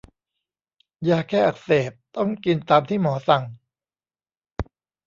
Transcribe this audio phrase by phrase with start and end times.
[1.09, 3.43] ยาแก้อักเสบต้องกินตามที่หมอสั่ง